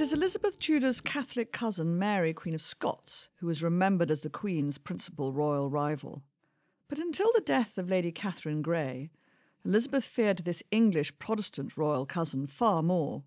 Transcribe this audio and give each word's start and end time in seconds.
It 0.00 0.04
is 0.04 0.12
Elizabeth 0.14 0.58
Tudor's 0.58 1.02
Catholic 1.02 1.52
cousin 1.52 1.98
Mary, 1.98 2.32
Queen 2.32 2.54
of 2.54 2.62
Scots, 2.62 3.28
who 3.36 3.50
is 3.50 3.62
remembered 3.62 4.10
as 4.10 4.22
the 4.22 4.30
Queen's 4.30 4.78
principal 4.78 5.30
royal 5.30 5.68
rival. 5.68 6.22
But 6.88 7.00
until 7.00 7.30
the 7.34 7.42
death 7.42 7.76
of 7.76 7.90
Lady 7.90 8.10
Catherine 8.10 8.62
Grey, 8.62 9.10
Elizabeth 9.62 10.06
feared 10.06 10.38
this 10.38 10.62
English 10.70 11.18
Protestant 11.18 11.76
royal 11.76 12.06
cousin 12.06 12.46
far 12.46 12.82
more. 12.82 13.24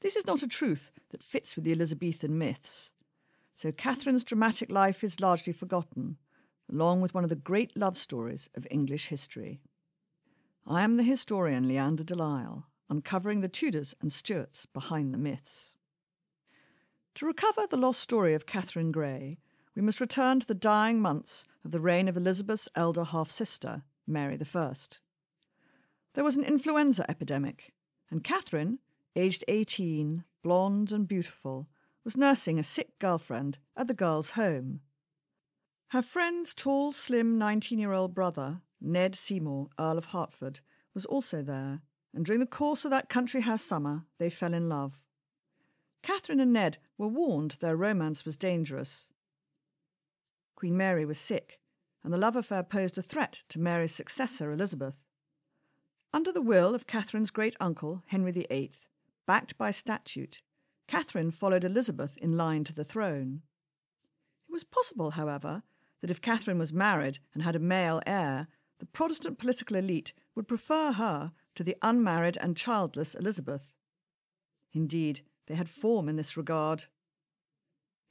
This 0.00 0.14
is 0.14 0.28
not 0.28 0.44
a 0.44 0.46
truth 0.46 0.92
that 1.10 1.24
fits 1.24 1.56
with 1.56 1.64
the 1.64 1.72
Elizabethan 1.72 2.38
myths, 2.38 2.92
so 3.52 3.72
Catherine's 3.72 4.22
dramatic 4.22 4.70
life 4.70 5.02
is 5.02 5.18
largely 5.18 5.52
forgotten, 5.52 6.18
along 6.70 7.00
with 7.00 7.14
one 7.14 7.24
of 7.24 7.30
the 7.30 7.34
great 7.34 7.76
love 7.76 7.98
stories 7.98 8.48
of 8.54 8.64
English 8.70 9.08
history. 9.08 9.60
I 10.68 10.84
am 10.84 10.98
the 10.98 11.02
historian 11.02 11.66
Leanda 11.66 12.04
de 12.04 12.14
Lisle, 12.14 12.68
uncovering 12.88 13.40
the 13.40 13.48
Tudors 13.48 13.94
and 14.00 14.12
Stuarts 14.12 14.66
behind 14.66 15.12
the 15.12 15.18
myths. 15.18 15.76
To 17.16 17.26
recover 17.26 17.66
the 17.68 17.76
lost 17.76 18.00
story 18.00 18.34
of 18.34 18.46
Catherine 18.46 18.92
Grey, 18.92 19.38
we 19.74 19.82
must 19.82 20.00
return 20.00 20.40
to 20.40 20.46
the 20.46 20.54
dying 20.54 21.00
months 21.00 21.44
of 21.64 21.70
the 21.70 21.80
reign 21.80 22.08
of 22.08 22.16
Elizabeth's 22.16 22.68
elder 22.74 23.04
half 23.04 23.30
sister, 23.30 23.82
Mary 24.06 24.38
I. 24.54 24.72
There 26.14 26.24
was 26.24 26.36
an 26.36 26.44
influenza 26.44 27.08
epidemic, 27.10 27.72
and 28.10 28.22
Catherine, 28.22 28.78
aged 29.16 29.44
18, 29.48 30.24
blonde 30.42 30.92
and 30.92 31.08
beautiful, 31.08 31.68
was 32.04 32.16
nursing 32.16 32.58
a 32.58 32.62
sick 32.62 32.98
girlfriend 32.98 33.58
at 33.76 33.86
the 33.86 33.94
girl's 33.94 34.32
home. 34.32 34.80
Her 35.88 36.02
friend's 36.02 36.54
tall, 36.54 36.92
slim 36.92 37.38
19 37.38 37.78
year 37.78 37.92
old 37.92 38.14
brother, 38.14 38.60
Ned 38.80 39.14
Seymour, 39.14 39.68
Earl 39.78 39.98
of 39.98 40.06
Hertford, 40.06 40.60
was 40.92 41.06
also 41.06 41.42
there, 41.42 41.80
and 42.14 42.24
during 42.24 42.40
the 42.40 42.46
course 42.46 42.84
of 42.84 42.90
that 42.90 43.08
country 43.08 43.42
house 43.42 43.62
summer 43.62 44.04
they 44.18 44.30
fell 44.30 44.54
in 44.54 44.68
love. 44.68 45.02
Catherine 46.02 46.40
and 46.40 46.52
Ned 46.52 46.78
were 46.96 47.08
warned 47.08 47.52
their 47.52 47.76
romance 47.76 48.24
was 48.24 48.36
dangerous. 48.36 49.08
Queen 50.54 50.76
Mary 50.76 51.04
was 51.04 51.18
sick, 51.18 51.58
and 52.02 52.12
the 52.12 52.18
love 52.18 52.36
affair 52.36 52.62
posed 52.62 52.98
a 52.98 53.02
threat 53.02 53.44
to 53.48 53.58
Mary's 53.58 53.94
successor, 53.94 54.52
Elizabeth. 54.52 55.02
Under 56.12 56.30
the 56.30 56.42
will 56.42 56.74
of 56.74 56.86
Catherine's 56.86 57.30
great 57.30 57.56
uncle, 57.58 58.02
Henry 58.06 58.30
VIII, 58.30 58.70
backed 59.26 59.58
by 59.58 59.70
statute, 59.70 60.42
Catherine 60.86 61.30
followed 61.30 61.64
Elizabeth 61.64 62.16
in 62.18 62.36
line 62.36 62.62
to 62.64 62.74
the 62.74 62.84
throne. 62.84 63.42
It 64.48 64.52
was 64.52 64.62
possible, 64.62 65.12
however, 65.12 65.62
that 66.02 66.10
if 66.10 66.20
Catherine 66.20 66.58
was 66.58 66.72
married 66.72 67.18
and 67.32 67.42
had 67.42 67.56
a 67.56 67.58
male 67.58 68.02
heir, 68.06 68.48
the 68.78 68.86
Protestant 68.86 69.38
political 69.38 69.76
elite 69.76 70.12
would 70.34 70.46
prefer 70.46 70.92
her 70.92 71.32
to 71.54 71.64
the 71.64 71.76
unmarried 71.82 72.38
and 72.40 72.56
childless 72.56 73.14
Elizabeth. 73.14 73.74
Indeed, 74.72 75.20
they 75.46 75.54
had 75.54 75.68
form 75.68 76.08
in 76.08 76.16
this 76.16 76.36
regard. 76.36 76.86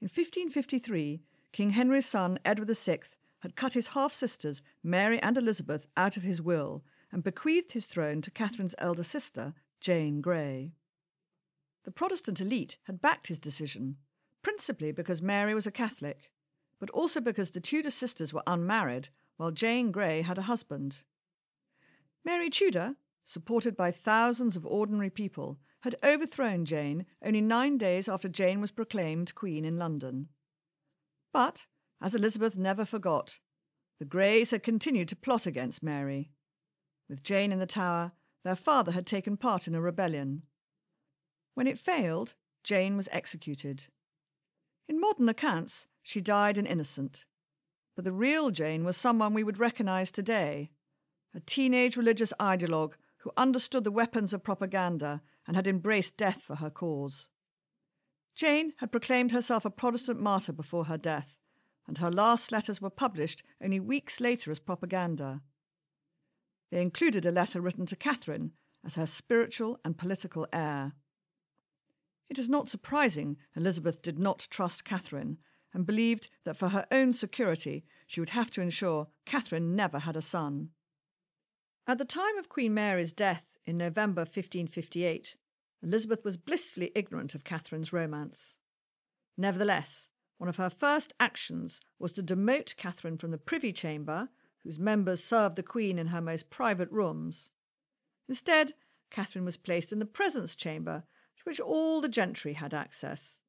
In 0.02 0.06
1553, 0.06 1.22
King 1.52 1.72
Henry's 1.72 2.06
son, 2.06 2.40
Edward 2.46 2.76
VI, 2.76 3.00
had 3.40 3.56
cut 3.56 3.74
his 3.74 3.90
half 3.90 4.14
sisters, 4.14 4.62
Mary 4.84 5.22
and 5.22 5.38
Elizabeth, 5.38 5.88
out 5.98 6.16
of 6.16 6.24
his 6.24 6.42
will 6.42 6.84
and 7.12 7.24
bequeathed 7.24 7.74
his 7.74 7.86
throne 7.86 8.22
to 8.22 8.32
Catherine's 8.32 8.76
elder 8.80 9.04
sister, 9.04 9.54
Jane 9.80 10.20
Grey. 10.20 10.74
The 11.84 11.92
Protestant 11.92 12.42
elite 12.42 12.78
had 12.84 13.02
backed 13.02 13.28
his 13.28 13.40
decision, 13.40 13.98
principally 14.42 14.92
because 14.92 15.22
Mary 15.22 15.54
was 15.54 15.68
a 15.68 15.72
Catholic, 15.72 16.32
but 16.80 16.90
also 16.90 17.22
because 17.22 17.52
the 17.52 17.60
Tudor 17.60 17.92
sisters 17.92 18.34
were 18.34 18.44
unmarried, 18.48 19.10
while 19.38 19.52
Jane 19.52 19.92
Grey 19.92 20.22
had 20.22 20.38
a 20.38 20.44
husband. 20.44 21.04
Mary 22.26 22.50
Tudor, 22.50 22.96
supported 23.26 23.76
by 23.76 23.92
thousands 23.92 24.56
of 24.56 24.66
ordinary 24.66 25.10
people, 25.10 25.60
had 25.82 25.96
overthrown 26.04 26.66
Jane 26.66 27.06
only 27.24 27.42
nine 27.42 27.78
days 27.78 28.08
after 28.08 28.30
Jane 28.30 28.62
was 28.62 28.72
proclaimed 28.72 29.36
Queen 29.36 29.66
in 29.66 29.78
London. 29.78 30.30
But, 31.34 31.68
as 32.02 32.16
Elizabeth 32.16 32.58
never 32.58 32.86
forgot, 32.86 33.40
the 34.00 34.06
Greys 34.06 34.52
had 34.52 34.64
continued 34.64 35.10
to 35.10 35.16
plot 35.16 35.46
against 35.46 35.84
Mary. 35.84 36.32
With 37.10 37.24
Jane 37.24 37.52
in 37.52 37.60
the 37.60 37.66
Tower, 37.66 38.14
their 38.44 38.56
father 38.56 38.92
had 38.92 39.06
taken 39.06 39.38
part 39.38 39.68
in 39.68 39.76
a 39.76 39.82
rebellion. 39.82 40.44
When 41.54 41.68
it 41.68 41.80
failed, 41.80 42.36
Jane 42.64 42.98
was 42.98 43.10
executed. 43.12 43.88
In 44.88 45.00
modern 45.00 45.30
accounts, 45.30 45.88
she 46.02 46.22
died 46.22 46.58
an 46.58 46.66
innocent. 46.66 47.26
But 47.96 48.06
the 48.06 48.12
real 48.12 48.52
Jane 48.52 48.84
was 48.84 48.98
someone 48.98 49.34
we 49.34 49.44
would 49.44 49.60
recognize 49.60 50.12
today 50.12 50.72
a 51.36 51.40
teenage 51.40 51.98
religious 51.98 52.34
ideologue 52.40 52.94
who 53.24 53.32
understood 53.38 53.86
the 53.86 53.92
weapons 53.92 54.34
of 54.34 54.44
propaganda 54.44 55.22
and 55.48 55.56
had 55.56 55.68
embraced 55.68 56.18
death 56.18 56.42
for 56.42 56.58
her 56.58 56.70
cause. 56.70 57.30
Jane 58.36 58.74
had 58.78 58.92
proclaimed 58.92 59.32
herself 59.32 59.64
a 59.64 59.70
Protestant 59.70 60.20
martyr 60.20 60.52
before 60.52 60.86
her 60.86 60.98
death, 60.98 61.38
and 61.88 61.98
her 62.00 62.12
last 62.12 62.52
letters 62.52 62.82
were 62.82 62.90
published 62.90 63.44
only 63.64 63.80
weeks 63.80 64.20
later 64.20 64.52
as 64.52 64.60
propaganda. 64.60 65.42
They 66.70 66.82
included 66.82 67.26
a 67.26 67.32
letter 67.32 67.62
written 67.62 67.86
to 67.88 67.96
Catherine 67.96 68.52
as 68.86 68.96
her 68.96 69.06
spiritual 69.06 69.80
and 69.86 69.98
political 69.98 70.46
heir. 70.52 70.94
It 72.30 72.38
is 72.38 72.50
not 72.50 72.68
surprising 72.68 73.38
Elizabeth 73.56 74.02
did 74.02 74.20
not 74.20 74.48
trust 74.50 74.84
Catherine 74.84 75.38
and 75.74 75.86
believed 75.86 76.30
that 76.44 76.58
for 76.58 76.70
her 76.70 76.86
own 76.92 77.14
security 77.14 77.86
she 78.06 78.20
would 78.20 78.32
have 78.32 78.52
to 78.52 78.62
ensure 78.62 79.08
Catherine 79.26 79.76
never 79.76 80.00
had 80.00 80.18
a 80.18 80.22
son. 80.22 80.70
At 81.86 81.98
the 81.98 82.06
time 82.06 82.38
of 82.38 82.48
Queen 82.48 82.74
Mary's 82.74 83.12
death 83.12 83.58
in 83.66 83.78
November 83.78 84.22
1558, 84.22 85.36
Elizabeth 85.82 86.24
was 86.24 86.38
blissfully 86.38 86.94
ignorant 86.96 87.36
of 87.36 87.44
Catherine's 87.44 87.92
romance. 87.92 88.58
Nevertheless, 89.38 90.08
one 90.38 90.48
of 90.48 90.56
her 90.56 90.70
first 90.70 91.14
actions 91.20 91.82
was 92.00 92.14
to 92.14 92.24
demote 92.24 92.78
Catherine 92.78 93.18
from 93.18 93.32
the 93.32 93.38
Privy 93.38 93.74
Chamber, 93.74 94.30
whose 94.64 94.80
members 94.80 95.22
served 95.22 95.58
the 95.58 95.64
Queen 95.64 96.00
in 96.00 96.08
her 96.08 96.22
most 96.22 96.50
private 96.50 96.90
rooms. 96.90 97.52
Instead, 98.30 98.74
Catherine 99.12 99.44
was 99.44 99.58
placed 99.58 99.92
in 99.92 100.00
the 100.00 100.06
Presence 100.06 100.56
Chamber, 100.56 101.04
to 101.36 101.44
which 101.44 101.60
all 101.60 102.00
the 102.00 102.08
gentry 102.08 102.54
had 102.54 102.74
access. 102.74 103.40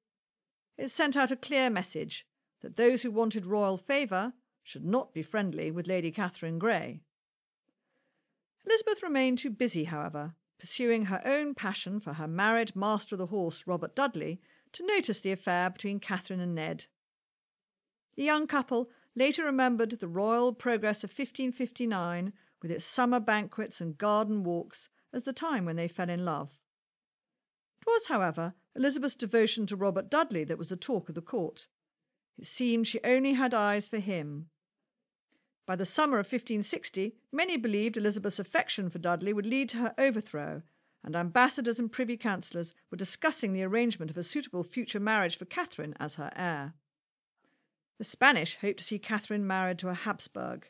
It 0.76 0.90
sent 0.90 1.16
out 1.16 1.30
a 1.30 1.36
clear 1.36 1.70
message 1.70 2.26
that 2.62 2.74
those 2.74 3.02
who 3.02 3.12
wanted 3.12 3.46
royal 3.46 3.76
favour 3.76 4.32
should 4.64 4.84
not 4.84 5.14
be 5.14 5.22
friendly 5.22 5.70
with 5.70 5.86
Lady 5.86 6.10
Catherine 6.10 6.58
Grey. 6.58 7.02
Elizabeth 8.66 9.02
remained 9.02 9.38
too 9.38 9.50
busy, 9.50 9.84
however, 9.84 10.34
pursuing 10.58 11.06
her 11.06 11.20
own 11.24 11.54
passion 11.54 12.00
for 12.00 12.14
her 12.14 12.28
married 12.28 12.74
master 12.74 13.14
of 13.14 13.18
the 13.18 13.26
horse, 13.26 13.66
Robert 13.66 13.94
Dudley, 13.94 14.40
to 14.72 14.86
notice 14.86 15.20
the 15.20 15.32
affair 15.32 15.70
between 15.70 16.00
Catherine 16.00 16.40
and 16.40 16.54
Ned. 16.54 16.86
The 18.16 18.24
young 18.24 18.46
couple 18.46 18.90
later 19.14 19.44
remembered 19.44 19.90
the 19.90 20.08
royal 20.08 20.52
progress 20.52 21.04
of 21.04 21.10
1559 21.10 22.32
with 22.62 22.70
its 22.70 22.84
summer 22.84 23.20
banquets 23.20 23.80
and 23.80 23.98
garden 23.98 24.42
walks 24.42 24.88
as 25.12 25.24
the 25.24 25.32
time 25.32 25.64
when 25.64 25.76
they 25.76 25.88
fell 25.88 26.08
in 26.08 26.24
love. 26.24 26.58
It 27.80 27.86
was, 27.86 28.06
however, 28.06 28.54
Elizabeth's 28.74 29.16
devotion 29.16 29.66
to 29.66 29.76
Robert 29.76 30.10
Dudley 30.10 30.44
that 30.44 30.58
was 30.58 30.68
the 30.68 30.76
talk 30.76 31.08
of 31.08 31.14
the 31.14 31.20
court. 31.20 31.66
It 32.38 32.46
seemed 32.46 32.86
she 32.86 33.00
only 33.04 33.34
had 33.34 33.54
eyes 33.54 33.88
for 33.88 33.98
him. 33.98 34.48
By 35.66 35.76
the 35.76 35.86
summer 35.86 36.18
of 36.18 36.26
1560, 36.26 37.14
many 37.32 37.56
believed 37.56 37.96
Elizabeth's 37.96 38.38
affection 38.38 38.90
for 38.90 38.98
Dudley 38.98 39.32
would 39.32 39.46
lead 39.46 39.70
to 39.70 39.78
her 39.78 39.94
overthrow, 39.96 40.62
and 41.02 41.16
ambassadors 41.16 41.78
and 41.78 41.90
privy 41.90 42.16
councillors 42.16 42.74
were 42.90 42.96
discussing 42.96 43.52
the 43.52 43.62
arrangement 43.62 44.10
of 44.10 44.18
a 44.18 44.22
suitable 44.22 44.62
future 44.62 45.00
marriage 45.00 45.36
for 45.36 45.46
Catherine 45.46 45.94
as 45.98 46.16
her 46.16 46.30
heir. 46.36 46.74
The 47.98 48.04
Spanish 48.04 48.56
hoped 48.56 48.78
to 48.80 48.84
see 48.84 48.98
Catherine 48.98 49.46
married 49.46 49.78
to 49.78 49.88
a 49.88 49.94
Habsburg. 49.94 50.68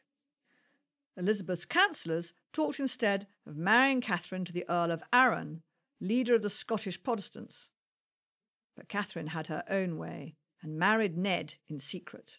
Elizabeth's 1.17 1.64
councillors 1.64 2.32
talked 2.52 2.79
instead 2.79 3.26
of 3.47 3.56
marrying 3.56 4.00
Catherine 4.00 4.44
to 4.44 4.52
the 4.52 4.69
Earl 4.69 4.90
of 4.90 5.02
Arran, 5.12 5.62
leader 6.00 6.35
of 6.35 6.43
the 6.43 6.50
Scottish 6.50 7.02
Protestants. 7.02 7.70
But 8.76 8.88
Catherine 8.88 9.29
had 9.29 9.47
her 9.47 9.64
own 9.69 9.97
way 9.97 10.35
and 10.62 10.79
married 10.79 11.17
Ned 11.17 11.55
in 11.69 11.79
secret. 11.79 12.38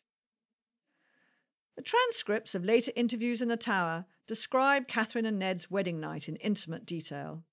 The 1.76 1.82
transcripts 1.82 2.56
of 2.56 2.64
later 2.64 2.92
interviews 2.96 3.42
in 3.42 3.50
the 3.50 3.58
Tower 3.58 4.06
describe 4.28 4.88
Catherine 4.88 5.26
and 5.26 5.38
Ned's 5.38 5.70
wedding 5.70 6.00
night 6.00 6.30
in 6.30 6.38
intimate 6.38 6.86
detail. 6.86 7.44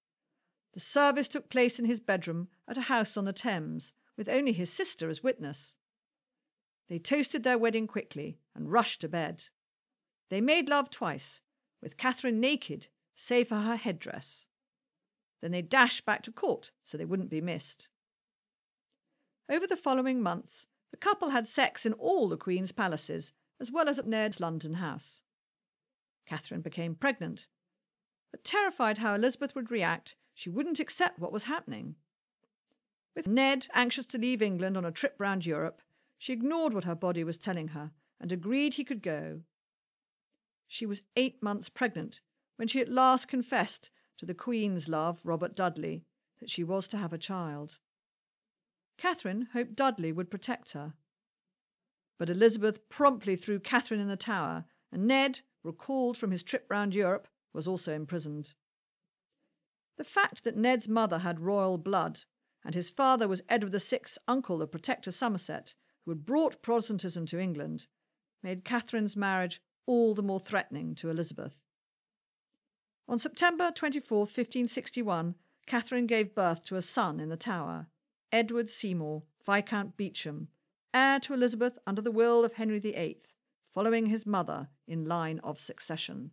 The 0.75 0.81
service 0.81 1.29
took 1.29 1.51
place 1.51 1.79
in 1.79 1.85
his 1.85 2.01
bedroom 2.01 2.49
at 2.69 2.79
a 2.79 2.83
house 2.83 3.17
on 3.17 3.25
the 3.25 3.33
Thames, 3.33 3.93
with 4.17 4.29
only 4.29 4.53
his 4.53 4.71
sister 4.71 5.09
as 5.09 5.23
witness. 5.23 5.77
They 6.89 6.99
toasted 6.99 7.43
their 7.43 7.59
wedding 7.59 7.87
quickly 7.87 8.39
and 8.55 8.71
rushed 8.71 9.01
to 9.01 9.09
bed. 9.09 9.45
They 10.31 10.41
made 10.41 10.69
love 10.69 10.89
twice, 10.89 11.41
with 11.83 11.97
Catherine 11.97 12.41
naked, 12.41 12.87
save 13.15 13.49
for 13.49 13.57
her 13.57 13.77
headdress. 13.77 14.47
Then 15.41 15.51
they 15.51 15.63
dashed 15.63 16.07
back 16.07 16.23
to 16.23 16.33
court 16.33 16.71
so 16.85 16.97
they 16.97 17.05
wouldn't 17.05 17.29
be 17.29 17.41
missed. 17.41 17.89
Over 19.51 19.67
the 19.67 19.77
following 19.77 20.23
months, 20.23 20.67
the 20.91 20.97
couple 20.97 21.31
had 21.31 21.47
sex 21.47 21.85
in 21.85 21.93
all 21.95 22.29
the 22.29 22.37
Queen's 22.37 22.73
palaces, 22.73 23.33
as 23.63 23.71
well 23.71 23.89
as 23.89 23.97
at 23.97 24.09
Ned's 24.09 24.41
London 24.41 24.75
house. 24.75 25.23
Catherine 26.27 26.61
became 26.63 26.97
pregnant, 26.97 27.47
but 28.33 28.43
terrified 28.43 28.99
how 28.99 29.15
Elizabeth 29.15 29.55
would 29.55 29.71
react, 29.71 30.17
she 30.35 30.51
wouldn't 30.51 30.81
accept 30.81 31.21
what 31.21 31.33
was 31.33 31.45
happening. 31.45 31.95
With 33.15 33.29
Ned 33.29 33.69
anxious 33.73 34.07
to 34.07 34.19
leave 34.19 34.43
England 34.43 34.77
on 34.77 34.85
a 34.85 34.91
trip 34.91 35.15
round 35.19 35.47
Europe, 35.47 35.81
she 36.19 36.33
ignored 36.33 36.75
what 36.75 36.85
her 36.85 36.97
body 36.97 37.23
was 37.23 37.39
telling 37.39 37.69
her 37.69 37.93
and 38.21 38.33
agreed 38.33 38.75
he 38.75 38.85
could 38.85 39.03
go. 39.03 39.43
She 40.67 40.85
was 40.85 41.03
eight 41.17 41.41
months 41.41 41.69
pregnant 41.69 42.21
when 42.57 42.67
she 42.67 42.81
at 42.81 42.89
last 42.89 43.29
confessed 43.29 43.91
to 44.19 44.27
the 44.27 44.35
Queen's 44.35 44.89
love, 44.89 45.21
Robert 45.23 45.55
Dudley, 45.55 46.05
that 46.41 46.51
she 46.51 46.65
was 46.65 46.89
to 46.89 46.97
have 46.97 47.13
a 47.13 47.19
child. 47.19 47.79
Catherine 48.99 49.49
hoped 49.53 49.77
Dudley 49.77 50.11
would 50.11 50.31
protect 50.31 50.73
her. 50.73 50.95
But 52.23 52.31
Elizabeth 52.31 52.89
promptly 52.89 53.35
threw 53.35 53.59
Catherine 53.59 53.99
in 53.99 54.07
the 54.07 54.17
tower, 54.17 54.65
and 54.93 55.09
Ned, 55.09 55.41
recalled 55.65 56.17
from 56.17 56.31
his 56.31 56.45
trip 56.45 56.67
round 56.71 56.95
Europe, 56.95 57.27
was 57.53 57.67
also 57.67 57.93
imprisoned. 57.93 58.55
The 59.97 60.05
fact 60.05 60.45
that 60.45 60.57
Ned's 60.57 60.89
mother 60.89 61.19
had 61.19 61.41
royal 61.41 61.79
blood 61.79 62.21
and 62.65 62.77
his 62.77 62.91
father 62.91 63.27
was 63.27 63.43
Edward 63.49 63.73
VI's 63.73 64.19
uncle, 64.29 64.59
the 64.59 64.69
Protector 64.69 65.11
Somerset, 65.11 65.75
who 66.05 66.13
had 66.13 66.25
brought 66.25 66.63
Protestantism 66.63 67.27
to 67.27 67.41
England, 67.41 67.89
made 68.41 68.65
Catherine's 68.65 69.17
marriage 69.17 69.61
all 69.85 70.15
the 70.15 70.23
more 70.23 70.39
threatening 70.39 70.95
to 70.95 71.11
Elizabeth. 71.11 71.59
On 73.09 73.19
September 73.19 73.73
24, 73.75 74.19
1561, 74.19 75.35
Catherine 75.67 76.07
gave 76.07 76.37
birth 76.37 76.63
to 76.67 76.77
a 76.77 76.83
son 76.83 77.19
in 77.19 77.31
the 77.31 77.37
Tower, 77.37 77.89
Edward 78.31 78.71
Seymour, 78.71 79.25
Viscount 79.45 79.97
Beauchamp, 79.97 80.51
heir 80.95 81.21
to 81.21 81.35
Elizabeth 81.35 81.79
under 81.87 82.03
the 82.03 82.11
will 82.11 82.45
of 82.45 82.55
Henry 82.55 82.79
VIII, 82.79 83.19
following 83.73 84.07
his 84.07 84.27
mother 84.27 84.69
in 84.87 85.05
line 85.05 85.41
of 85.43 85.61
succession. 85.61 86.33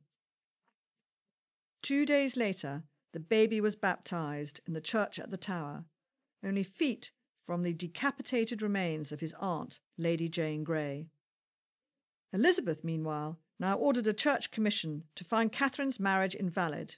Two 1.82 2.06
days 2.06 2.36
later, 2.36 2.84
the 3.14 3.20
baby 3.20 3.62
was 3.62 3.76
baptized 3.76 4.62
in 4.68 4.74
the 4.74 4.82
church 4.82 5.20
at 5.20 5.32
the 5.32 5.38
Tower, 5.38 5.86
only 6.44 6.64
feet 6.64 7.12
from 7.46 7.64
the 7.64 7.74
decapitated 7.74 8.62
remains 8.62 9.12
of 9.12 9.22
his 9.22 9.34
aunt, 9.40 9.80
Lady 9.98 10.30
Jane 10.30 10.64
Grey. 10.64 11.08
Elizabeth, 12.32 12.84
meanwhile, 12.84 13.40
now 13.60 13.76
ordered 13.76 14.08
a 14.08 14.14
church 14.14 14.52
commission 14.52 15.04
to 15.16 15.24
find 15.24 15.52
Catherine's 15.52 16.00
marriage 16.00 16.36
invalid. 16.36 16.98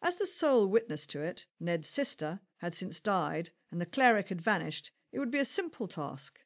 As 0.00 0.14
the 0.16 0.26
sole 0.26 0.66
witness 0.66 1.06
to 1.08 1.22
it, 1.22 1.46
Ned's 1.60 1.88
sister, 1.88 2.40
had 2.58 2.74
since 2.74 3.00
died 3.00 3.50
and 3.70 3.80
the 3.80 3.86
cleric 3.86 4.28
had 4.28 4.40
vanished, 4.40 4.92
it 5.12 5.18
would 5.18 5.30
be 5.30 5.38
a 5.38 5.44
simple 5.44 5.88
task. 5.88 6.40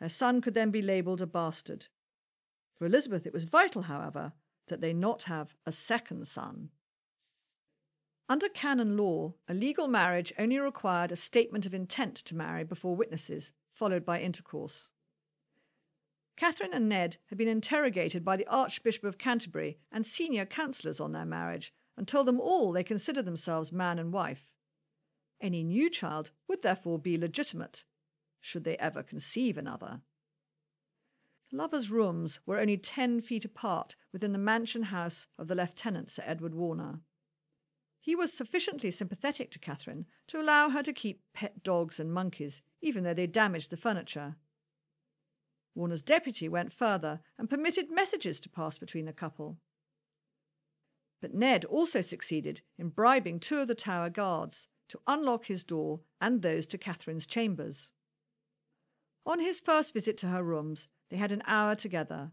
Their 0.00 0.08
son 0.08 0.40
could 0.40 0.54
then 0.54 0.70
be 0.70 0.82
labelled 0.82 1.22
a 1.22 1.26
bastard. 1.26 1.88
For 2.74 2.86
Elizabeth, 2.86 3.26
it 3.26 3.32
was 3.32 3.44
vital, 3.44 3.82
however, 3.82 4.32
that 4.68 4.80
they 4.80 4.92
not 4.92 5.24
have 5.24 5.54
a 5.64 5.72
second 5.72 6.26
son. 6.26 6.70
Under 8.28 8.48
canon 8.48 8.96
law, 8.96 9.34
a 9.48 9.54
legal 9.54 9.88
marriage 9.88 10.32
only 10.38 10.58
required 10.58 11.12
a 11.12 11.16
statement 11.16 11.66
of 11.66 11.74
intent 11.74 12.16
to 12.16 12.34
marry 12.34 12.64
before 12.64 12.96
witnesses, 12.96 13.52
followed 13.72 14.04
by 14.04 14.20
intercourse. 14.20 14.90
Catherine 16.36 16.72
and 16.72 16.88
Ned 16.88 17.18
had 17.26 17.36
been 17.38 17.48
interrogated 17.48 18.24
by 18.24 18.36
the 18.36 18.46
Archbishop 18.46 19.04
of 19.04 19.18
Canterbury 19.18 19.78
and 19.92 20.06
senior 20.06 20.46
councillors 20.46 20.98
on 20.98 21.12
their 21.12 21.26
marriage 21.26 21.72
and 21.96 22.08
told 22.08 22.26
them 22.26 22.40
all 22.40 22.72
they 22.72 22.82
considered 22.82 23.26
themselves 23.26 23.70
man 23.70 23.98
and 23.98 24.12
wife. 24.12 24.54
Any 25.40 25.62
new 25.62 25.90
child 25.90 26.30
would 26.48 26.62
therefore 26.62 26.98
be 26.98 27.18
legitimate, 27.18 27.84
should 28.42 28.64
they 28.64 28.76
ever 28.76 29.02
conceive 29.02 29.56
another. 29.56 30.02
The 31.50 31.56
Lovers' 31.56 31.90
rooms 31.90 32.40
were 32.44 32.58
only 32.58 32.76
ten 32.76 33.22
feet 33.22 33.46
apart 33.46 33.96
within 34.12 34.32
the 34.32 34.38
mansion 34.38 34.84
house 34.84 35.26
of 35.38 35.48
the 35.48 35.54
Lieutenant 35.54 36.10
Sir 36.10 36.22
Edward 36.26 36.54
Warner. 36.54 37.00
He 38.00 38.16
was 38.16 38.32
sufficiently 38.32 38.90
sympathetic 38.90 39.50
to 39.52 39.58
Catherine 39.58 40.06
to 40.26 40.40
allow 40.40 40.70
her 40.70 40.82
to 40.82 40.92
keep 40.92 41.22
pet 41.32 41.62
dogs 41.62 42.00
and 42.00 42.12
monkeys, 42.12 42.60
even 42.80 43.04
though 43.04 43.14
they 43.14 43.28
damaged 43.28 43.70
the 43.70 43.76
furniture. 43.76 44.36
Warner's 45.74 46.02
deputy 46.02 46.48
went 46.48 46.72
further 46.72 47.20
and 47.38 47.48
permitted 47.48 47.90
messages 47.90 48.40
to 48.40 48.50
pass 48.50 48.76
between 48.76 49.06
the 49.06 49.12
couple. 49.12 49.58
But 51.20 51.32
Ned 51.32 51.64
also 51.64 52.00
succeeded 52.00 52.62
in 52.76 52.88
bribing 52.88 53.38
two 53.38 53.60
of 53.60 53.68
the 53.68 53.74
tower 53.76 54.10
guards 54.10 54.66
to 54.88 55.00
unlock 55.06 55.46
his 55.46 55.62
door 55.62 56.00
and 56.20 56.42
those 56.42 56.66
to 56.66 56.78
Catherine's 56.78 57.26
chambers. 57.26 57.92
On 59.24 59.38
his 59.38 59.60
first 59.60 59.94
visit 59.94 60.16
to 60.18 60.28
her 60.28 60.42
rooms, 60.42 60.88
they 61.10 61.16
had 61.16 61.32
an 61.32 61.42
hour 61.46 61.74
together. 61.74 62.32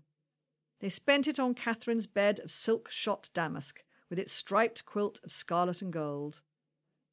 They 0.79 0.89
spent 0.89 1.27
it 1.27 1.39
on 1.39 1.53
Catherine's 1.53 2.07
bed 2.07 2.39
of 2.39 2.51
silk 2.51 2.89
shot 2.89 3.29
damask, 3.33 3.83
with 4.09 4.17
its 4.17 4.31
striped 4.31 4.85
quilt 4.85 5.19
of 5.23 5.31
scarlet 5.31 5.81
and 5.81 5.93
gold. 5.93 6.41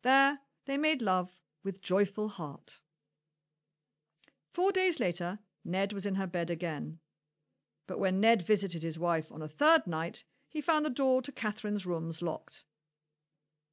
There 0.02 0.38
they 0.66 0.78
made 0.78 1.02
love 1.02 1.36
with 1.62 1.82
joyful 1.82 2.28
heart. 2.28 2.78
Four 4.50 4.72
days 4.72 4.98
later, 4.98 5.40
Ned 5.64 5.92
was 5.92 6.06
in 6.06 6.14
her 6.14 6.26
bed 6.26 6.48
again. 6.48 6.98
But 7.86 7.98
when 7.98 8.20
Ned 8.20 8.42
visited 8.42 8.82
his 8.82 8.98
wife 8.98 9.30
on 9.30 9.42
a 9.42 9.48
third 9.48 9.86
night, 9.86 10.24
he 10.48 10.60
found 10.60 10.84
the 10.84 10.90
door 10.90 11.20
to 11.22 11.32
Catherine's 11.32 11.84
rooms 11.84 12.22
locked. 12.22 12.64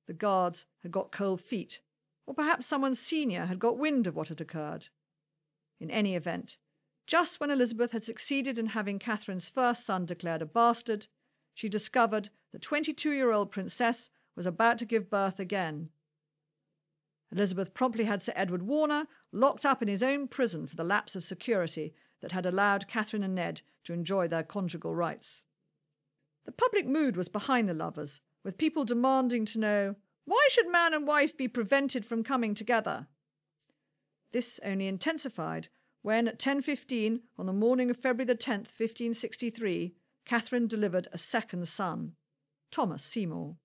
The 0.07 0.13
guards 0.13 0.65
had 0.81 0.91
got 0.91 1.11
cold 1.11 1.39
feet, 1.39 1.81
or 2.25 2.33
perhaps 2.33 2.65
someone 2.65 2.95
senior 2.95 3.45
had 3.45 3.59
got 3.59 3.77
wind 3.77 4.05
of 4.05 4.15
what 4.15 4.27
had 4.27 4.41
occurred. 4.41 4.89
In 5.83 5.91
any 5.91 6.15
event, 6.15 6.57
just 7.07 7.41
when 7.41 7.51
Elizabeth 7.51 7.91
had 7.91 8.05
succeeded 8.05 8.57
in 8.57 8.67
having 8.67 8.99
Catherine's 8.99 9.49
first 9.49 9.85
son 9.85 10.05
declared 10.05 10.41
a 10.41 10.45
bastard, 10.45 11.07
she 11.53 11.67
discovered 11.67 12.29
the 12.53 12.57
22 12.57 13.11
year 13.11 13.33
old 13.33 13.51
princess 13.51 14.09
was 14.33 14.45
about 14.45 14.77
to 14.77 14.85
give 14.85 15.09
birth 15.09 15.41
again. 15.41 15.89
Elizabeth 17.33 17.73
promptly 17.73 18.05
had 18.05 18.23
Sir 18.23 18.31
Edward 18.33 18.63
Warner 18.63 19.07
locked 19.33 19.65
up 19.65 19.81
in 19.81 19.89
his 19.89 20.01
own 20.01 20.29
prison 20.29 20.67
for 20.67 20.77
the 20.77 20.85
lapse 20.85 21.17
of 21.17 21.23
security 21.25 21.93
that 22.21 22.31
had 22.31 22.45
allowed 22.45 22.87
Catherine 22.87 23.21
and 23.21 23.35
Ned 23.35 23.61
to 23.83 23.91
enjoy 23.91 24.29
their 24.29 24.43
conjugal 24.43 24.95
rights. 24.95 25.43
The 26.45 26.53
public 26.53 26.87
mood 26.87 27.17
was 27.17 27.27
behind 27.27 27.67
the 27.67 27.73
lovers, 27.73 28.21
with 28.41 28.57
people 28.57 28.85
demanding 28.85 29.43
to 29.47 29.59
know 29.59 29.95
why 30.23 30.47
should 30.49 30.71
man 30.71 30.93
and 30.93 31.05
wife 31.05 31.35
be 31.35 31.49
prevented 31.49 32.05
from 32.05 32.23
coming 32.23 32.55
together? 32.55 33.07
This 34.33 34.59
only 34.65 34.87
intensified 34.87 35.69
when 36.01 36.27
at 36.27 36.39
10.15 36.39 37.21
on 37.37 37.45
the 37.45 37.53
morning 37.53 37.89
of 37.89 37.97
February 37.97 38.25
the 38.25 38.35
10th, 38.35 38.67
1563, 38.67 39.93
Catherine 40.25 40.67
delivered 40.67 41.07
a 41.13 41.17
second 41.17 41.67
son, 41.67 42.13
Thomas 42.71 43.03
Seymour. 43.03 43.55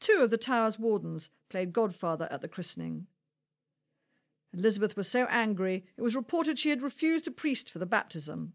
Two 0.00 0.20
of 0.20 0.30
the 0.30 0.36
Tower's 0.36 0.78
wardens 0.78 1.30
played 1.48 1.72
godfather 1.72 2.28
at 2.30 2.42
the 2.42 2.48
christening. 2.48 3.06
Elizabeth 4.52 4.96
was 4.96 5.08
so 5.08 5.24
angry 5.30 5.86
it 5.96 6.02
was 6.02 6.14
reported 6.14 6.58
she 6.58 6.70
had 6.70 6.82
refused 6.82 7.26
a 7.26 7.30
priest 7.30 7.70
for 7.70 7.78
the 7.78 7.86
baptism. 7.86 8.52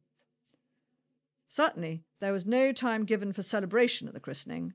Certainly, 1.50 2.04
there 2.22 2.32
was 2.32 2.46
no 2.46 2.72
time 2.72 3.04
given 3.04 3.34
for 3.34 3.42
celebration 3.42 4.08
at 4.08 4.14
the 4.14 4.20
christening. 4.20 4.74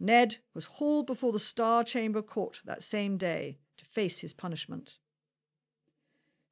Ned 0.00 0.38
was 0.54 0.64
hauled 0.64 1.06
before 1.06 1.30
the 1.30 1.38
Star 1.38 1.84
Chamber 1.84 2.22
Court 2.22 2.62
that 2.64 2.82
same 2.82 3.18
day 3.18 3.58
to 3.76 3.84
face 3.84 4.20
his 4.20 4.32
punishment. 4.32 4.98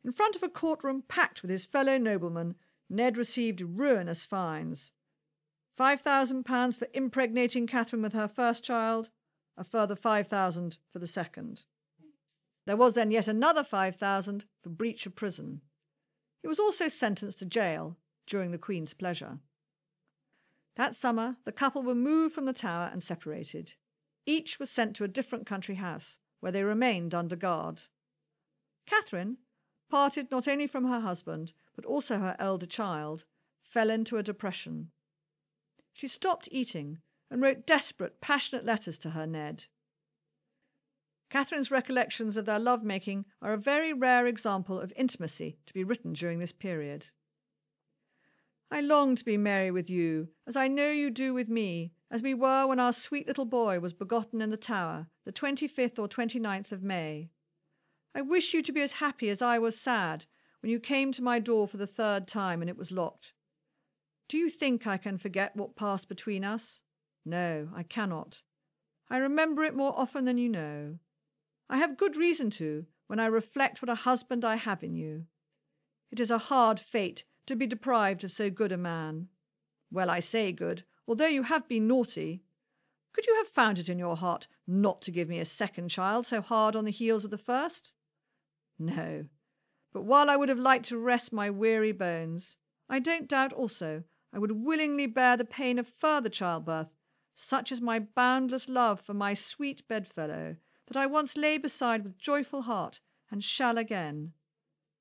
In 0.05 0.13
front 0.13 0.37
of 0.37 0.43
a 0.43 0.49
courtroom 0.49 1.05
packed 1.07 1.43
with 1.43 1.51
his 1.51 1.65
fellow 1.65 1.97
noblemen, 1.97 2.57
Ned 2.91 3.17
received 3.17 3.61
ruinous 3.61 4.25
fines. 4.25 4.93
£5,000 5.79 6.77
for 6.77 6.89
impregnating 6.93 7.67
Catherine 7.67 8.03
with 8.03 8.13
her 8.13 8.29
first 8.29 8.65
child, 8.65 9.11
a 9.57 9.65
further 9.65 9.97
5000 9.97 10.79
for 10.93 10.99
the 10.99 11.07
second. 11.07 11.65
There 12.67 12.77
was 12.77 12.95
then 12.95 13.11
yet 13.11 13.29
another 13.29 13.65
5000 13.65 14.45
for 14.63 14.69
breach 14.71 15.07
of 15.07 15.15
prison. 15.15 15.63
He 16.43 16.49
was 16.49 16.59
also 16.59 16.89
sentenced 16.89 17.39
to 17.39 17.47
jail 17.47 17.97
during 18.27 18.51
the 18.51 18.59
Queen's 18.59 18.95
pleasure. 18.95 19.39
That 20.77 20.95
summer, 20.95 21.37
the 21.45 21.53
couple 21.53 21.83
were 21.83 21.95
moved 21.95 22.35
from 22.35 22.47
the 22.47 22.53
tower 22.53 22.89
and 22.91 23.03
separated. 23.03 23.75
Each 24.27 24.59
was 24.59 24.71
sent 24.71 24.97
to 24.97 25.05
a 25.05 25.09
different 25.09 25.47
country 25.47 25.77
house, 25.77 26.19
where 26.41 26.53
they 26.53 26.65
remained 26.65 27.15
under 27.15 27.37
guard. 27.37 27.83
Catherine, 28.87 29.39
parted 29.93 30.31
not 30.31 30.49
only 30.49 30.67
from 30.67 30.87
her 30.87 31.01
husband, 31.01 31.53
but 31.77 31.85
also 31.85 32.19
her 32.19 32.35
elder 32.39 32.65
child, 32.65 33.27
fell 33.63 33.91
into 33.91 34.17
a 34.17 34.23
depression. 34.23 34.91
She 35.93 36.09
stopped 36.09 36.49
eating 36.51 37.01
and 37.31 37.43
wrote 37.43 37.67
desperate, 37.67 38.19
passionate 38.19 38.65
letters 38.65 38.97
to 39.01 39.11
her 39.11 39.27
Ned. 39.27 39.67
Catherine's 41.29 41.71
recollections 41.71 42.39
of 42.39 42.47
their 42.47 42.59
love 42.59 42.83
making 42.83 43.27
are 43.43 43.53
a 43.53 43.59
very 43.59 43.93
rare 43.93 44.27
example 44.27 44.81
of 44.81 44.95
intimacy 44.97 45.59
to 45.67 45.75
be 45.75 45.85
written 45.85 46.15
during 46.15 46.39
this 46.39 46.53
period. 46.53 47.11
I 48.71 48.81
long 48.81 49.15
to 49.15 49.25
be 49.27 49.37
merry 49.37 49.71
with 49.71 49.91
you, 49.91 50.29
as 50.47 50.57
I 50.57 50.69
know 50.69 50.91
you 50.91 51.11
do 51.11 51.35
with 51.35 51.51
me, 51.51 51.93
as 52.11 52.23
we 52.23 52.33
were 52.33 52.67
when 52.67 52.81
our 52.81 52.95
sweet 52.95 53.29
little 53.29 53.45
boy 53.45 53.79
was 53.79 53.93
begotten 53.93 54.41
in 54.41 54.49
the 54.49 54.57
tower, 54.57 55.09
the 55.27 55.33
25th 55.33 55.99
or 55.99 56.09
29th 56.09 56.73
of 56.73 56.83
May. 56.83 57.29
I 58.15 58.21
wish 58.21 58.53
you 58.53 58.63
to 58.63 58.73
be 58.73 58.83
as 58.83 58.95
happy 58.95 59.31
as 59.31 59.41
I 59.41 59.59
was 59.59 59.81
sad 59.81 60.27
when 60.61 60.71
you 60.71 60.79
came 60.79 61.13
to 61.13 61.23
my 61.23 61.39
door 61.39 61.67
for 61.67 61.79
the 61.79 61.87
third 61.87 62.29
time 62.29 62.61
and 62.61 62.69
it 62.69 62.77
was 62.77 62.91
locked. 62.91 63.33
Do 64.29 64.37
you 64.37 64.49
think 64.49 64.87
I 64.87 64.97
can 64.97 65.19
forget 65.19 65.57
what 65.57 65.77
passed 65.77 66.09
between 66.09 66.45
us? 66.45 66.81
No, 67.25 67.69
I 67.75 67.83
cannot. 67.83 68.43
I 69.11 69.19
remember 69.19 69.65
it 69.65 69.75
more 69.75 69.99
often 69.99 70.25
than 70.25 70.39
you 70.39 70.49
know. 70.49 70.99
I 71.69 71.79
have 71.79 71.97
good 71.97 72.17
reason 72.17 72.51
to, 72.51 72.87
when 73.07 73.19
I 73.19 73.27
reflect 73.27 73.81
what 73.81 73.89
a 73.89 73.95
husband 73.95 74.45
I 74.45 74.57
have 74.57 74.83
in 74.83 74.95
you. 74.95 75.27
It 76.11 76.21
is 76.21 76.31
a 76.31 76.39
hard 76.39 76.79
fate 76.79 77.25
to 77.47 77.57
be 77.57 77.67
deprived 77.67 78.25
of 78.25 78.33
so 78.33 78.51
good 78.51 78.73
a 78.73 78.77
man. 78.77 79.29
Well, 79.91 80.11
I 80.11 80.21
say 80.21 80.53
good, 80.53 80.85
although 81.07 81.27
you 81.27 81.45
have 81.45 81.69
been 81.69 81.87
naughty. 81.89 82.43
Could 83.13 83.27
you 83.27 83.37
have 83.37 83.49
found 83.49 83.79
it 83.79 83.89
in 83.89 83.99
your 83.99 84.17
heart 84.17 84.49
not 84.67 85.03
to 85.03 85.11
give 85.11 85.29
me 85.29 85.39
a 85.39 85.45
second 85.45 85.89
child 85.89 86.27
so 86.27 86.41
hard 86.41 86.77
on 86.77 86.85
the 86.85 86.91
heels 86.91 87.25
of 87.25 87.31
the 87.31 87.39
first? 87.39 87.93
No. 88.87 89.27
But 89.93 90.05
while 90.05 90.29
I 90.29 90.37
would 90.37 90.49
have 90.49 90.59
liked 90.59 90.87
to 90.87 90.99
rest 90.99 91.33
my 91.33 91.51
weary 91.51 91.93
bones, 91.93 92.57
I 92.89 92.99
don't 92.99 93.29
doubt 93.29 93.53
also 93.53 94.05
I 94.33 94.39
would 94.39 94.53
willingly 94.53 95.07
bear 95.07 95.37
the 95.37 95.45
pain 95.45 95.79
of 95.79 95.87
further 95.87 96.29
childbirth, 96.29 96.89
such 97.35 97.71
is 97.71 97.81
my 97.81 97.99
boundless 97.99 98.69
love 98.69 99.01
for 99.01 99.15
my 99.15 99.35
sweet 99.35 99.87
bedfellow, 99.89 100.57
that 100.87 100.97
I 100.97 101.07
once 101.07 101.37
lay 101.37 101.59
beside 101.59 102.03
with 102.03 102.19
joyful 102.19 102.63
heart, 102.63 103.01
and 103.31 103.43
shall 103.43 103.79
again. 103.79 104.33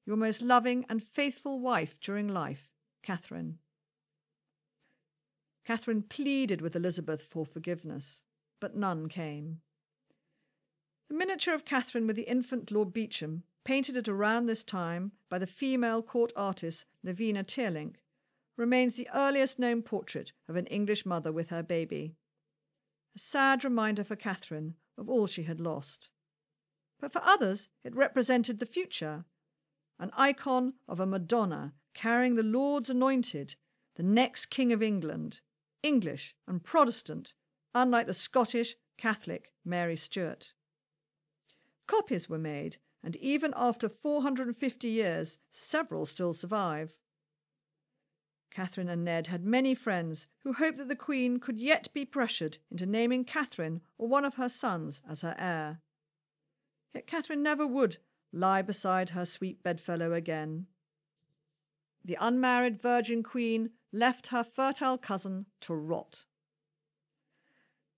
Your 0.05 0.17
most 0.17 0.41
loving 0.41 0.85
and 0.89 1.01
faithful 1.01 1.59
wife 1.59 1.97
during 1.99 2.27
life, 2.27 2.69
Catherine. 3.03 3.59
Catherine 5.65 6.03
pleaded 6.03 6.61
with 6.61 6.75
Elizabeth 6.75 7.23
for 7.23 7.45
forgiveness, 7.45 8.23
but 8.59 8.75
none 8.75 9.07
came. 9.07 9.61
The 11.07 11.15
miniature 11.15 11.53
of 11.53 11.65
Catherine 11.65 12.07
with 12.07 12.15
the 12.15 12.29
infant 12.29 12.71
Lord 12.71 12.93
Beauchamp, 12.93 13.43
painted 13.63 13.97
at 13.97 14.07
around 14.07 14.45
this 14.45 14.63
time 14.63 15.11
by 15.29 15.37
the 15.37 15.47
female 15.47 16.01
court 16.01 16.31
artist 16.35 16.85
Levina 17.05 17.43
Teerlinc, 17.43 17.95
remains 18.57 18.95
the 18.95 19.07
earliest 19.13 19.59
known 19.59 19.81
portrait 19.81 20.31
of 20.47 20.55
an 20.55 20.67
English 20.67 21.05
mother 21.05 21.31
with 21.31 21.49
her 21.49 21.63
baby. 21.63 22.15
A 23.15 23.19
sad 23.19 23.63
reminder 23.63 24.03
for 24.03 24.15
Catherine 24.15 24.75
of 24.97 25.09
all 25.09 25.27
she 25.27 25.43
had 25.43 25.59
lost. 25.59 26.09
But 26.99 27.11
for 27.11 27.21
others, 27.23 27.69
it 27.83 27.95
represented 27.95 28.59
the 28.59 28.65
future, 28.65 29.25
an 29.99 30.11
icon 30.15 30.73
of 30.87 30.99
a 30.99 31.05
Madonna 31.05 31.73
carrying 31.93 32.35
the 32.35 32.43
Lord's 32.43 32.89
anointed, 32.89 33.55
the 33.95 34.03
next 34.03 34.47
King 34.47 34.71
of 34.71 34.81
England, 34.81 35.41
English 35.83 36.35
and 36.47 36.63
Protestant, 36.63 37.33
unlike 37.73 38.07
the 38.07 38.13
Scottish 38.13 38.75
Catholic 38.97 39.51
Mary 39.65 39.95
Stuart. 39.95 40.53
Copies 41.87 42.29
were 42.29 42.37
made, 42.37 42.77
and 43.03 43.15
even 43.17 43.53
after 43.55 43.89
450 43.89 44.87
years, 44.87 45.37
several 45.51 46.05
still 46.05 46.33
survive. 46.33 46.95
Catherine 48.51 48.89
and 48.89 49.05
Ned 49.05 49.27
had 49.27 49.45
many 49.45 49.73
friends 49.73 50.27
who 50.39 50.53
hoped 50.53 50.77
that 50.77 50.89
the 50.89 50.95
Queen 50.95 51.39
could 51.39 51.59
yet 51.59 51.87
be 51.93 52.05
pressured 52.05 52.57
into 52.69 52.85
naming 52.85 53.23
Catherine 53.23 53.81
or 53.97 54.07
one 54.07 54.25
of 54.25 54.35
her 54.35 54.49
sons 54.49 55.01
as 55.09 55.21
her 55.21 55.35
heir. 55.39 55.79
Yet 56.93 57.07
Catherine 57.07 57.41
never 57.41 57.65
would 57.65 57.97
lie 58.33 58.61
beside 58.61 59.11
her 59.11 59.25
sweet 59.25 59.63
bedfellow 59.63 60.13
again. 60.13 60.67
The 62.03 62.17
unmarried 62.19 62.81
Virgin 62.81 63.23
Queen 63.23 63.71
left 63.93 64.27
her 64.27 64.43
fertile 64.43 64.97
cousin 64.97 65.45
to 65.61 65.73
rot. 65.73 66.25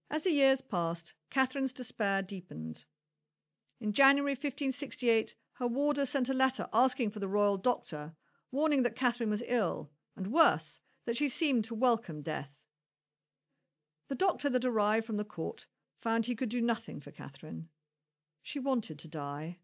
As 0.10 0.24
the 0.24 0.32
years 0.32 0.62
passed, 0.62 1.14
Catherine's 1.32 1.74
despair 1.74 2.22
deepened. 2.22 2.86
In 3.84 3.92
January 3.92 4.32
1568, 4.32 5.36
her 5.56 5.68
warder 5.68 6.06
sent 6.06 6.30
a 6.30 6.34
letter 6.34 6.68
asking 6.72 7.10
for 7.10 7.20
the 7.20 7.28
royal 7.28 7.58
doctor, 7.58 8.14
warning 8.50 8.84
that 8.84 8.96
Catherine 8.96 9.30
was 9.30 9.44
ill 9.46 9.90
and 10.16 10.28
worse, 10.28 10.80
that 11.06 11.18
she 11.18 11.28
seemed 11.28 11.66
to 11.66 11.76
welcome 11.76 12.22
death. 12.22 12.52
The 14.08 14.16
doctor 14.16 14.50
that 14.52 14.64
arrived 14.64 15.06
from 15.06 15.18
the 15.18 15.26
court 15.26 15.66
found 16.02 16.26
he 16.26 16.34
could 16.34 16.48
do 16.48 16.62
nothing 16.62 17.02
for 17.02 17.12
Catherine. 17.12 17.68
She 18.42 18.58
wanted 18.58 18.98
to 19.00 19.10
die. 19.10 19.58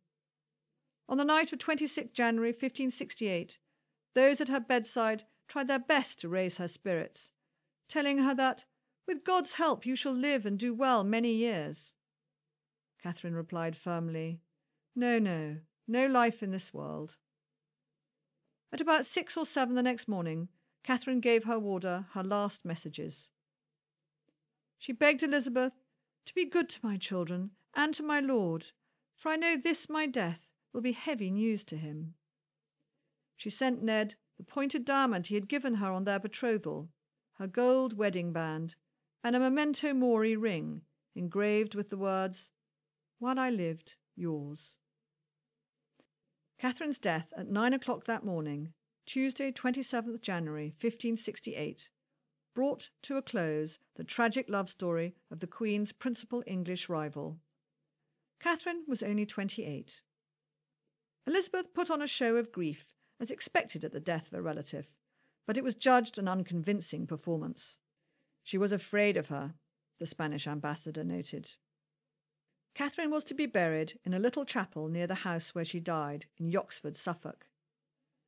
On 1.07 1.17
the 1.17 1.23
night 1.23 1.53
of 1.53 1.59
26 1.59 2.11
January 2.11 2.51
1568, 2.51 3.57
those 4.15 4.41
at 4.41 4.49
her 4.49 4.59
bedside 4.59 5.23
tried 5.47 5.69
their 5.69 5.79
best 5.79 6.19
to 6.19 6.27
raise 6.27 6.57
her 6.57 6.67
spirits, 6.67 7.31
telling 7.88 8.17
her 8.17 8.35
that, 8.35 8.65
with 9.07 9.23
God's 9.23 9.53
help, 9.53 9.85
you 9.85 9.95
shall 9.95 10.11
live 10.11 10.45
and 10.45 10.59
do 10.59 10.73
well 10.73 11.05
many 11.05 11.31
years. 11.31 11.93
Catherine 13.01 13.36
replied 13.36 13.75
firmly, 13.75 14.41
No, 14.96 15.20
no, 15.20 15.58
no 15.88 16.08
life 16.08 16.44
in 16.44 16.51
this 16.51 16.74
world. 16.74 17.18
At 18.72 18.82
about 18.82 19.06
six 19.06 19.36
or 19.38 19.46
seven 19.46 19.75
the 19.75 19.84
next 19.84 20.08
morning, 20.08 20.50
Catherine 20.84 21.20
gave 21.20 21.46
her 21.46 21.60
warder 21.60 22.06
her 22.13 22.24
last 22.24 22.65
messages. 22.65 23.29
She 24.77 24.94
begged 24.94 25.24
Elizabeth 25.24 25.74
to 26.25 26.34
be 26.34 26.46
good 26.46 26.70
to 26.70 26.79
my 26.84 26.98
children 26.98 27.51
and 27.75 27.94
to 27.96 28.03
my 28.03 28.20
lord, 28.20 28.68
for 29.15 29.29
I 29.29 29.36
know 29.36 29.58
this 29.58 29.89
my 29.89 30.06
death 30.06 30.48
will 30.74 30.82
be 30.82 30.91
heavy 30.91 31.32
news 31.32 31.63
to 31.65 31.77
him. 31.77 32.13
She 33.36 33.50
sent 33.50 33.82
Ned 33.82 34.15
the 34.38 34.44
pointed 34.44 34.86
diamond 34.86 35.27
he 35.27 35.36
had 35.36 35.50
given 35.50 35.75
her 35.75 35.91
on 35.91 36.03
their 36.03 36.20
betrothal, 36.20 36.89
her 37.34 37.48
gold 37.48 37.98
wedding 37.98 38.32
band, 38.32 38.75
and 39.24 39.36
a 39.36 39.39
memento 39.39 39.94
mori 39.94 40.36
ring 40.36 40.82
engraved 41.15 41.75
with 41.75 41.89
the 41.89 41.98
words, 41.98 42.51
While 43.19 43.38
I 43.38 43.49
lived, 43.49 43.95
yours. 44.15 44.77
Catherine's 46.57 46.99
death 46.99 47.33
at 47.38 47.49
nine 47.49 47.73
o'clock 47.73 48.05
that 48.05 48.23
morning, 48.23 48.73
Tuesday, 49.05 49.51
27th 49.51 50.21
January 50.21 50.67
1568, 50.79 51.89
brought 52.55 52.89
to 53.03 53.17
a 53.17 53.21
close 53.21 53.79
the 53.97 54.05
tragic 54.05 54.47
love 54.49 54.69
story 54.69 55.15
of 55.29 55.39
the 55.39 55.47
Queen's 55.47 55.91
principal 55.91 56.43
English 56.47 56.88
rival. 56.88 57.39
Catherine 58.39 58.83
was 58.88 59.03
only 59.03 59.25
28. 59.25 60.01
Elizabeth 61.27 61.73
put 61.73 61.91
on 61.91 62.01
a 62.01 62.07
show 62.07 62.38
of 62.38 62.53
grief, 62.53 62.93
as 63.19 63.31
expected 63.31 63.83
at 63.83 63.91
the 63.91 63.99
death 63.99 64.27
of 64.27 64.33
a 64.33 64.41
relative, 64.41 64.88
but 65.45 65.57
it 65.57 65.63
was 65.63 65.75
judged 65.75 66.17
an 66.17 66.29
unconvincing 66.29 67.05
performance. 67.05 67.77
She 68.43 68.57
was 68.57 68.71
afraid 68.71 69.17
of 69.17 69.27
her, 69.27 69.55
the 69.99 70.05
Spanish 70.05 70.47
ambassador 70.47 71.03
noted. 71.03 71.55
Catherine 72.75 73.11
was 73.11 73.23
to 73.25 73.33
be 73.33 73.45
buried 73.45 73.99
in 74.05 74.13
a 74.13 74.19
little 74.19 74.45
chapel 74.45 74.88
near 74.88 75.07
the 75.07 75.15
house 75.15 75.53
where 75.53 75.65
she 75.65 75.79
died, 75.79 76.25
in 76.38 76.51
Yoxford, 76.51 76.95
Suffolk. 76.95 77.45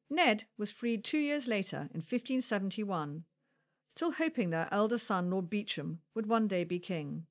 Ned 0.09 0.45
was 0.57 0.71
freed 0.71 1.03
two 1.03 1.19
years 1.19 1.47
later, 1.47 1.89
in 1.93 2.01
1571, 2.01 3.23
still 3.89 4.11
hoping 4.11 4.49
their 4.49 4.67
elder 4.71 4.97
son, 4.97 5.29
Lord 5.29 5.49
Beauchamp, 5.49 5.99
would 6.13 6.25
one 6.25 6.47
day 6.47 6.63
be 6.63 6.79
king. 6.79 7.25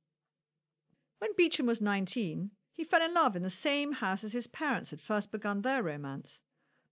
When 1.19 1.35
Beauchamp 1.37 1.67
was 1.67 1.83
19, 1.83 2.53
he 2.73 2.85
fell 2.85 3.03
in 3.03 3.13
love 3.13 3.37
in 3.37 3.43
the 3.43 3.51
same 3.51 3.93
house 3.93 4.25
as 4.25 4.33
his 4.33 4.47
parents 4.47 4.89
had 4.91 5.03
first 5.03 5.31
begun 5.31 5.61
their 5.61 5.83
romance, 5.83 6.41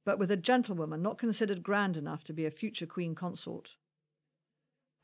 but 0.05 0.19
with 0.19 0.31
a 0.31 0.37
gentlewoman 0.37 1.01
not 1.01 1.17
considered 1.17 1.63
grand 1.63 1.97
enough 1.97 2.23
to 2.25 2.35
be 2.35 2.45
a 2.45 2.51
future 2.51 2.85
queen 2.85 3.15
consort. 3.15 3.77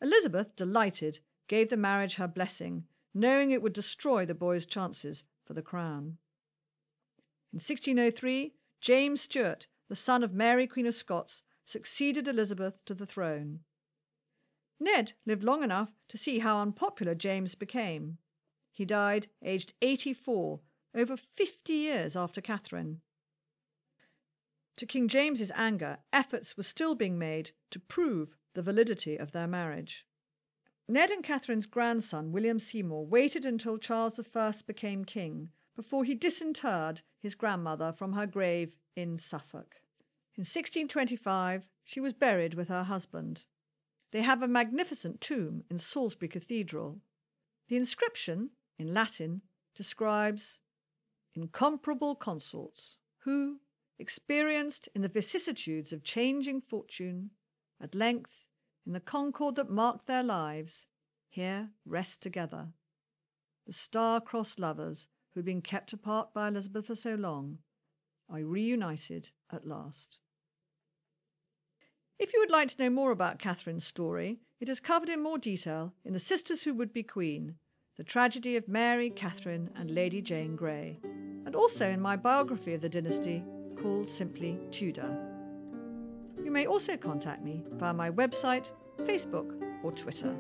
Elizabeth, 0.03 0.55
delighted, 0.55 1.21
gave 1.49 1.71
the 1.71 1.79
marriage 1.79 2.17
her 2.17 2.29
blessing 2.29 2.85
knowing 3.15 3.51
it 3.51 3.63
would 3.63 3.73
destroy 3.73 4.27
the 4.27 4.35
boy's 4.35 4.67
chances 4.67 5.25
for 5.47 5.55
the 5.55 5.63
crown. 5.63 6.19
In 7.53 7.59
1603, 7.59 8.55
James 8.81 9.21
Stuart, 9.23 9.69
the 9.89 9.97
son 9.97 10.25
of 10.25 10.35
Mary, 10.35 10.67
Queen 10.67 10.87
of 10.87 10.95
Scots, 10.95 11.43
succeeded 11.65 12.27
Elizabeth 12.27 12.85
to 12.85 12.95
the 12.95 13.07
throne. 13.07 13.61
Ned 14.81 15.13
lived 15.25 15.45
long 15.45 15.63
enough 15.63 15.93
to 16.09 16.19
see 16.19 16.41
how 16.41 16.61
unpopular 16.61 17.15
James 17.15 17.55
became. 17.55 18.19
He 18.73 18.85
died 18.85 19.29
aged 19.43 19.73
84, 19.81 20.61
over 20.97 21.17
50 21.17 21.73
years 21.73 22.17
after 22.17 22.41
Catherine. 22.41 23.01
To 24.77 24.87
King 24.87 25.07
James's 25.07 25.53
anger, 25.55 25.99
efforts 26.13 26.57
were 26.57 26.65
still 26.65 26.97
being 26.97 27.19
made 27.19 27.53
to 27.71 27.79
prove 27.79 28.37
the 28.55 28.63
validity 28.63 29.17
of 29.17 29.33
their 29.33 29.47
marriage. 29.47 30.05
Ned 30.87 31.11
and 31.11 31.25
Catherine's 31.25 31.67
grandson, 31.67 32.31
William 32.31 32.59
Seymour, 32.59 33.07
waited 33.07 33.47
until 33.47 33.79
Charles 33.79 34.21
I 34.21 34.53
became 34.67 35.05
king 35.05 35.49
before 35.75 36.05
he 36.05 36.15
disinterred 36.15 37.01
his 37.19 37.35
grandmother 37.35 37.91
from 37.91 38.13
her 38.13 38.27
grave 38.27 38.77
in 38.95 39.17
Suffolk. 39.17 39.77
In 40.37 40.43
1625, 40.43 41.69
she 41.85 42.01
was 42.01 42.13
buried 42.13 42.55
with 42.55 42.69
her 42.69 42.85
husband. 42.85 43.47
They 44.13 44.23
have 44.23 44.43
a 44.43 44.49
magnificent 44.49 45.21
tomb 45.21 45.65
in 45.71 45.79
Salisbury 45.79 46.29
Cathedral. 46.29 47.01
The 47.69 47.77
inscription, 47.77 48.51
in 48.79 48.93
Latin, 48.93 49.41
describes 49.75 50.59
incomparable 51.35 52.15
consorts 52.15 52.99
who, 53.21 53.61
experienced 53.99 54.89
in 54.95 55.01
the 55.01 55.09
vicissitudes 55.09 55.93
of 55.93 56.05
changing 56.05 56.61
fortune, 56.61 57.31
at 57.81 57.95
length 57.95 58.44
in 58.87 58.93
the 58.93 59.01
concord 59.01 59.57
that 59.57 59.71
marked 59.71 60.07
their 60.07 60.23
lives, 60.23 60.87
here 61.29 61.71
rest 61.87 62.23
together. 62.23 62.69
The 63.67 63.73
star-crossed 63.73 64.59
lovers 64.59 65.09
who 65.33 65.41
had 65.41 65.47
been 65.47 65.63
kept 65.63 65.93
apart 65.93 66.35
by 66.35 66.49
Elizabeth 66.49 66.87
for 66.87 66.95
so 66.95 67.15
long 67.15 67.59
are 68.31 68.45
reunited 68.45 69.31
at 69.53 69.67
last. 69.67 70.19
If 72.19 72.33
you 72.33 72.41
would 72.41 72.51
like 72.51 72.69
to 72.69 72.83
know 72.83 72.91
more 72.91 73.11
about 73.11 73.39
Catherine's 73.39 73.85
story, 73.85 74.39
it 74.61 74.69
is 74.69 74.81
covered 74.81 75.09
in 75.09 75.23
more 75.23 75.39
detail 75.39 75.95
in 76.05 76.13
The 76.13 76.19
Sisters 76.19 76.63
Who 76.63 76.75
Would 76.75 76.93
Be 76.93 77.03
Queen, 77.03 77.57
the 77.97 78.05
tragedy 78.05 78.57
of 78.57 78.69
Mary, 78.69 79.11
Catherine, 79.11 79.71
and 79.75 79.91
Lady 79.91 80.23
Jane 80.23 80.57
Grey. 80.57 81.01
and 81.45 81.55
also 81.55 81.91
in 81.91 82.01
my 82.01 82.17
biography 82.17 82.75
of 82.75 82.81
the 82.81 82.89
dynasty 82.89 83.45
called 83.77 84.09
simply 84.09 84.59
Tudor. 84.71 85.34
You 86.55 86.61
may 86.61 86.67
also 86.67 86.97
contact 86.97 87.43
me 87.43 87.65
via 87.73 87.93
my 87.93 88.13
website, 88.13 88.71
Facebook, 89.01 89.61
or 89.83 89.91
Twitter. 89.91 90.37